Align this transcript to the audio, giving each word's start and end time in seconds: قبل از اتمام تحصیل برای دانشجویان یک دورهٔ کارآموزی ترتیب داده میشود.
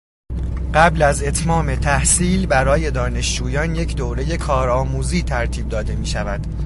قبل 0.73 1.01
از 1.01 1.23
اتمام 1.23 1.75
تحصیل 1.75 2.45
برای 2.45 2.91
دانشجویان 2.91 3.75
یک 3.75 3.95
دورهٔ 3.95 4.37
کارآموزی 4.37 5.23
ترتیب 5.23 5.69
داده 5.69 5.95
میشود. 5.95 6.47